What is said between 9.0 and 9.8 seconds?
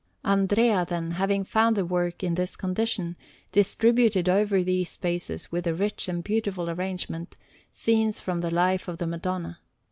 Madonna.